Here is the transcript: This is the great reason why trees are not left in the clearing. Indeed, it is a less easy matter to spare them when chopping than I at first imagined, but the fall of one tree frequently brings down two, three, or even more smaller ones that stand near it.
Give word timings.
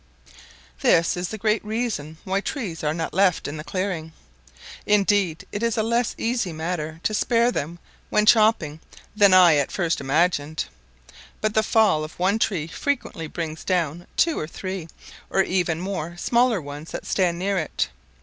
This 0.81 1.15
is 1.15 1.27
the 1.29 1.37
great 1.37 1.63
reason 1.63 2.17
why 2.23 2.41
trees 2.41 2.83
are 2.83 2.91
not 2.91 3.13
left 3.13 3.47
in 3.47 3.57
the 3.57 3.63
clearing. 3.63 4.13
Indeed, 4.87 5.45
it 5.51 5.61
is 5.61 5.77
a 5.77 5.83
less 5.83 6.15
easy 6.17 6.51
matter 6.51 6.99
to 7.03 7.13
spare 7.13 7.51
them 7.51 7.77
when 8.09 8.25
chopping 8.25 8.79
than 9.15 9.31
I 9.31 9.57
at 9.57 9.71
first 9.71 10.01
imagined, 10.01 10.65
but 11.39 11.53
the 11.53 11.61
fall 11.61 12.03
of 12.03 12.17
one 12.17 12.39
tree 12.39 12.65
frequently 12.65 13.27
brings 13.27 13.63
down 13.63 14.07
two, 14.17 14.47
three, 14.47 14.87
or 15.29 15.43
even 15.43 15.79
more 15.79 16.17
smaller 16.17 16.59
ones 16.59 16.89
that 16.89 17.05
stand 17.05 17.37
near 17.37 17.59
it. 17.59 17.89